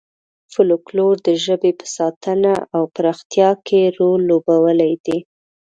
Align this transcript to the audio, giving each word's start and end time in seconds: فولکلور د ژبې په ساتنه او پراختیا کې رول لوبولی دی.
فولکلور 0.53 1.15
د 1.27 1.29
ژبې 1.45 1.71
په 1.79 1.85
ساتنه 1.97 2.53
او 2.75 2.83
پراختیا 2.95 3.49
کې 3.67 3.81
رول 3.97 4.21
لوبولی 4.29 4.93
دی. 5.05 5.17